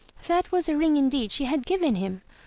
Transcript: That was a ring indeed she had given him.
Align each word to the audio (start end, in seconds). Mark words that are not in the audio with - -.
That 0.25 0.51
was 0.51 0.67
a 0.67 0.75
ring 0.75 0.97
indeed 0.97 1.31
she 1.31 1.43
had 1.43 1.63
given 1.63 1.93
him. 1.93 2.23